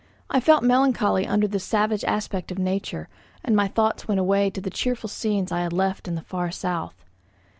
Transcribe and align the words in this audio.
I 0.31 0.39
felt 0.39 0.63
melancholy 0.63 1.27
under 1.27 1.47
this 1.47 1.63
savage 1.63 2.03
aspect 2.05 2.51
of 2.51 2.57
nature, 2.57 3.07
and 3.45 3.55
my 3.55 3.67
thoughts 3.67 4.07
went 4.07 4.19
away 4.19 4.49
to 4.49 4.59
the 4.59 4.71
cheerful 4.71 5.09
scenes 5.09 5.51
I 5.51 5.61
had 5.61 5.73
left 5.73 6.07
in 6.07 6.15
the 6.15 6.23
far 6.23 6.49
south. 6.49 7.05